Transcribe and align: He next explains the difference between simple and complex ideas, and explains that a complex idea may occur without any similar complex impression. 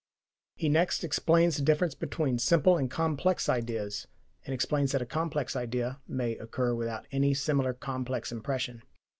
He 0.55 0.67
next 0.67 1.03
explains 1.03 1.57
the 1.57 1.61
difference 1.61 1.93
between 1.93 2.39
simple 2.39 2.75
and 2.75 2.89
complex 2.89 3.47
ideas, 3.47 4.07
and 4.45 4.51
explains 4.51 4.93
that 4.93 5.01
a 5.03 5.05
complex 5.05 5.55
idea 5.55 6.01
may 6.07 6.35
occur 6.37 6.73
without 6.73 7.05
any 7.11 7.35
similar 7.35 7.75
complex 7.75 8.31
impression. 8.31 8.81